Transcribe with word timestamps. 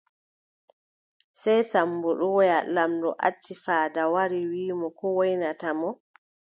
Sey 1.41 1.61
Sammbo 1.71 2.09
ɗon 2.19 2.33
woya, 2.35 2.57
laamɗo 2.73 3.09
acci 3.27 3.53
faada 3.65 4.01
wari, 4.13 4.39
wiʼi 4.51 4.73
mo 4.79 4.87
ko 4.97 5.05
woynata 5.17 5.69
mo. 5.79 5.89